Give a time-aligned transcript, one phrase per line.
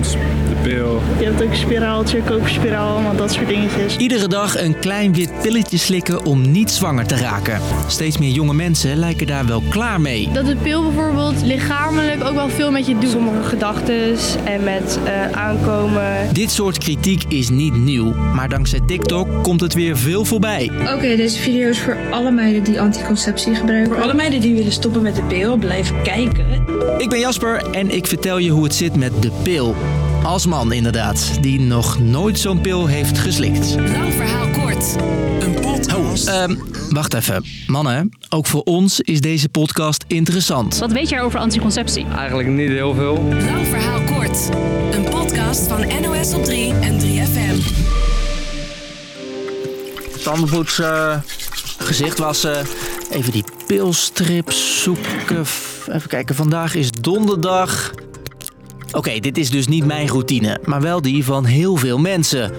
[0.00, 1.00] de pil.
[1.18, 3.96] Je hebt ook een spiraaltje, koperspiraal, allemaal dat soort dingetjes.
[3.96, 7.60] Iedere dag een klein wit pilletje slikken om niet zwanger te raken.
[7.86, 10.28] Steeds meer jonge mensen lijken daar wel klaar mee.
[10.32, 13.10] Dat de pil bijvoorbeeld lichamelijk ook wel veel met je doet.
[13.10, 16.28] Sommige gedachten en met uh, aankomen.
[16.32, 20.70] Dit soort kritiek is niet nieuw, maar dankzij TikTok komt het weer veel voorbij.
[20.94, 23.92] Oké, deze video is voor alle meiden die anticonceptie gebruiken.
[23.94, 26.46] Voor alle meiden die willen stoppen met de pil, blijven kijken.
[26.98, 29.74] Ik ben Jasper en ik vertel je hoe het zit met de pil.
[30.22, 33.74] Als man inderdaad, die nog nooit zo'n pil heeft geslikt.
[33.74, 34.96] Lang verhaal kort.
[35.40, 36.28] Een podcast.
[36.28, 36.58] Oh, um,
[36.90, 37.44] wacht even.
[37.66, 40.78] Mannen, ook voor ons is deze podcast interessant.
[40.78, 42.06] Wat weet jij over anticonceptie?
[42.16, 43.22] Eigenlijk niet heel veel.
[43.22, 44.48] Lang verhaal kort.
[44.90, 47.80] Een podcast van NOS op 3 en 3FM.
[50.22, 51.24] Tandenpoetsen,
[51.78, 52.66] gezicht wassen,
[53.10, 55.44] even die pilstrip zoeken.
[55.88, 57.92] Even kijken, vandaag is donderdag.
[58.92, 62.52] Oké, dit is dus niet mijn routine, maar wel die van heel veel mensen.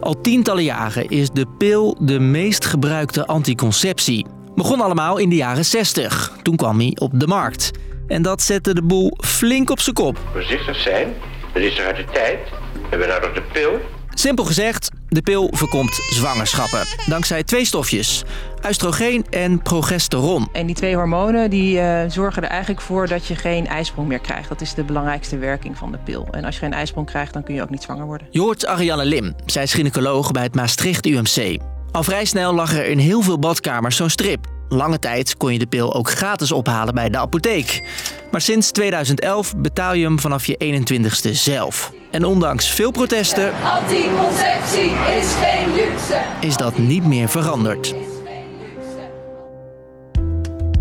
[0.00, 4.26] Al tientallen jaren is de pil de meest gebruikte anticonceptie.
[4.54, 6.36] Begon allemaal in de jaren 60.
[6.42, 7.70] Toen kwam hij op de markt.
[8.06, 10.18] En dat zette de boel flink op zijn kop.
[10.32, 11.14] Voorzichtig zijn,
[11.52, 12.38] dat is er uit de tijd.
[12.72, 13.80] We hebben nou nog de pil.
[14.18, 16.86] Simpel gezegd, de pil voorkomt zwangerschappen.
[17.06, 18.22] Dankzij twee stofjes.
[18.68, 20.48] Oestrogeen en progesteron.
[20.52, 24.18] En die twee hormonen die, uh, zorgen er eigenlijk voor dat je geen ijsprong meer
[24.18, 24.48] krijgt.
[24.48, 26.28] Dat is de belangrijkste werking van de pil.
[26.30, 28.26] En als je geen ijsprong krijgt, dan kun je ook niet zwanger worden.
[28.30, 29.34] Je hoort Ariane Lim.
[29.46, 31.58] Zij is gynaecoloog bij het Maastricht UMC.
[31.92, 34.46] Al vrij snel lag er in heel veel badkamers zo'n strip.
[34.68, 37.82] Lange tijd kon je de pil ook gratis ophalen bij de apotheek.
[38.30, 41.92] Maar sinds 2011 betaal je hem vanaf je 21ste zelf.
[42.16, 43.52] En ondanks veel protesten.
[43.62, 46.20] Anticonceptie is geen luxe.
[46.40, 47.94] Is dat niet meer veranderd.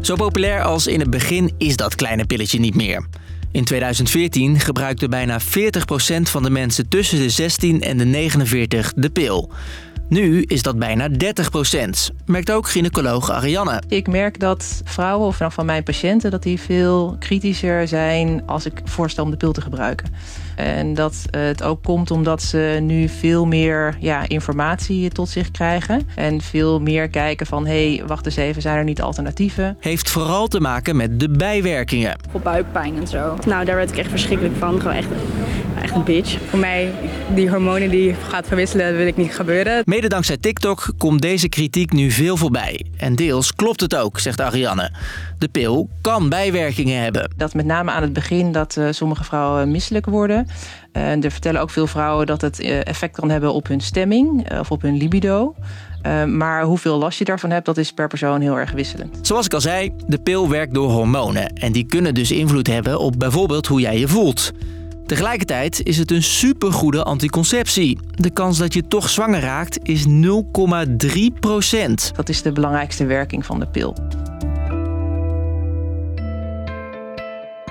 [0.00, 3.06] Zo populair als in het begin is dat kleine pilletje niet meer.
[3.52, 5.44] In 2014 gebruikte bijna 40%
[6.22, 9.50] van de mensen tussen de 16 en de 49 de pil.
[10.08, 11.14] Nu is dat bijna 30%
[12.26, 13.82] merkt ook gynaecoloog Ariane.
[13.88, 18.80] Ik merk dat vrouwen, of van mijn patiënten, dat die veel kritischer zijn als ik
[18.84, 20.14] voorstel om de pil te gebruiken.
[20.56, 26.08] En dat het ook komt omdat ze nu veel meer ja, informatie tot zich krijgen.
[26.14, 29.76] En veel meer kijken van, hé, hey, wacht eens even, zijn er niet alternatieven?
[29.80, 32.16] Heeft vooral te maken met de bijwerkingen.
[32.30, 33.36] Voor buikpijn en zo.
[33.46, 34.80] Nou, daar werd ik echt verschrikkelijk van.
[34.80, 35.08] Gewoon echt,
[35.82, 36.38] echt een bitch.
[36.48, 36.92] Voor mij,
[37.34, 39.82] die hormonen die gaat verwisselen, wil ik niet gebeuren.
[39.84, 42.86] Mede dankzij TikTok komt deze kritiek nu veel voorbij.
[42.96, 44.90] En deels klopt het ook, zegt Ariane.
[45.38, 47.30] De pil kan bijwerkingen hebben.
[47.36, 50.46] Dat met name aan het begin dat uh, sommige vrouwen misselijk worden.
[50.92, 54.70] En er vertellen ook veel vrouwen dat het effect kan hebben op hun stemming of
[54.70, 55.54] op hun libido.
[56.06, 59.18] Uh, maar hoeveel last je daarvan hebt, dat is per persoon heel erg wisselend.
[59.22, 61.52] Zoals ik al zei, de pil werkt door hormonen.
[61.52, 64.52] En die kunnen dus invloed hebben op bijvoorbeeld hoe jij je voelt.
[65.08, 67.98] Tegelijkertijd is het een supergoede anticonceptie.
[68.14, 70.12] De kans dat je toch zwanger raakt is 0,3
[71.40, 72.12] procent.
[72.14, 73.96] Dat is de belangrijkste werking van de pil.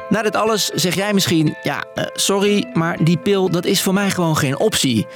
[0.09, 3.94] Na dit alles zeg jij misschien, ja, uh, sorry, maar die pil dat is voor
[3.94, 5.08] mij gewoon geen optie.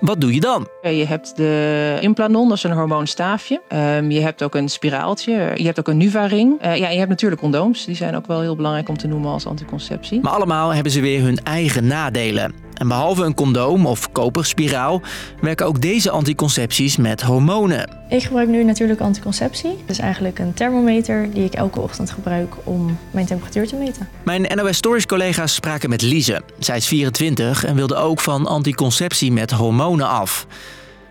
[0.00, 0.68] Wat doe je dan?
[0.82, 3.60] Je hebt de Implanon, dat is een hormoonstaafje.
[3.72, 5.52] Um, je hebt ook een spiraaltje.
[5.54, 6.64] Je hebt ook een Nuvaring.
[6.64, 7.84] Uh, ja, je hebt natuurlijk condooms.
[7.84, 10.20] Die zijn ook wel heel belangrijk om te noemen als anticonceptie.
[10.20, 12.54] Maar allemaal hebben ze weer hun eigen nadelen.
[12.78, 15.02] En behalve een condoom of koperspiraal
[15.40, 17.96] werken ook deze anticoncepties met hormonen.
[18.08, 19.70] Ik gebruik nu natuurlijk anticonceptie.
[19.70, 24.08] Dat is eigenlijk een thermometer die ik elke ochtend gebruik om mijn temperatuur te meten.
[24.22, 26.42] Mijn NOS Stories collega's spraken met Lise.
[26.58, 30.46] Zij is 24 en wilde ook van anticonceptie met hormonen af.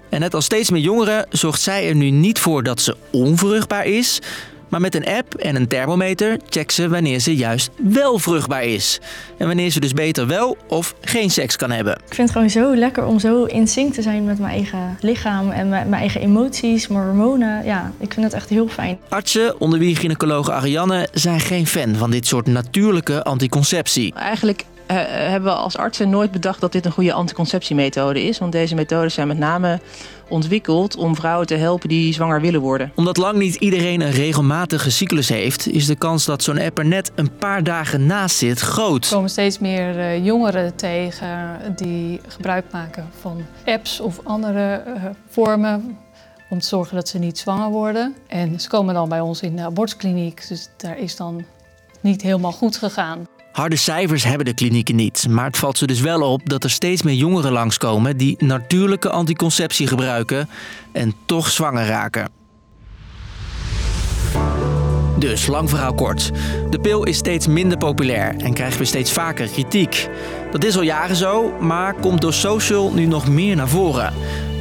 [0.10, 3.86] En net als steeds meer jongeren zorgt zij er nu niet voor dat ze onvruchtbaar
[3.86, 4.20] is,
[4.70, 9.00] maar met een app en een thermometer checkt ze wanneer ze juist wel vruchtbaar is.
[9.38, 11.94] En wanneer ze dus beter wel of geen seks kan hebben.
[11.94, 14.98] Ik vind het gewoon zo lekker om zo in sync te zijn met mijn eigen
[15.02, 17.66] lichaam en mijn eigen emoties, mijn hormonen.
[17.66, 18.98] Ja, ik vind het echt heel fijn.
[19.10, 24.14] Artsen, onder wie gynaecoloog Ariane, zijn geen fan van dit soort natuurlijke anticonceptie.
[24.14, 28.38] Eigenlijk uh, hebben we als artsen nooit bedacht dat dit een goede anticonceptiemethode is.
[28.38, 29.80] Want deze methodes zijn met name
[30.30, 32.92] ontwikkeld om vrouwen te helpen die zwanger willen worden.
[32.96, 36.86] Omdat lang niet iedereen een regelmatige cyclus heeft, is de kans dat zo'n app er
[36.86, 39.06] net een paar dagen naast zit groot.
[39.06, 45.04] Er komen steeds meer uh, jongeren tegen die gebruik maken van apps of andere uh,
[45.30, 45.98] vormen
[46.50, 48.16] om te zorgen dat ze niet zwanger worden.
[48.28, 51.46] En ze komen dan bij ons in de abortuskliniek, dus daar is dan
[52.02, 53.28] niet helemaal goed gegaan.
[53.58, 56.70] Harde cijfers hebben de klinieken niet, maar het valt ze dus wel op dat er
[56.70, 60.50] steeds meer jongeren langskomen die natuurlijke anticonceptie gebruiken
[60.92, 62.30] en toch zwanger raken.
[65.20, 66.32] Dus, lang verhaal kort.
[66.70, 70.10] De pil is steeds minder populair en krijgen we steeds vaker kritiek.
[70.52, 74.14] Dat is al jaren zo, maar komt door social nu nog meer naar voren.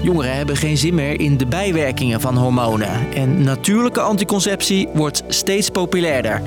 [0.03, 3.13] Jongeren hebben geen zin meer in de bijwerkingen van hormonen.
[3.15, 6.43] En natuurlijke anticonceptie wordt steeds populairder.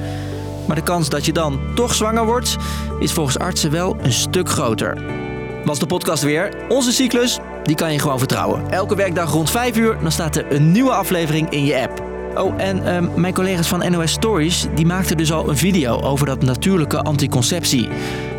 [0.69, 2.55] Maar de kans dat je dan toch zwanger wordt,
[2.99, 5.01] is volgens artsen wel een stuk groter.
[5.65, 6.53] Was de podcast weer.
[6.67, 8.71] Onze cyclus, die kan je gewoon vertrouwen.
[8.71, 12.03] Elke werkdag rond 5 uur, dan staat er een nieuwe aflevering in je app.
[12.35, 16.25] Oh, en ehm, mijn collega's van NOS Stories, die maakten dus al een video over
[16.25, 17.87] dat natuurlijke anticonceptie.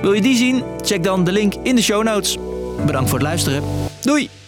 [0.03, 0.63] Wil je die zien?
[0.81, 2.39] Check dan de link in de show notes.
[2.87, 3.63] Bedankt voor het luisteren.
[4.01, 4.40] Doei!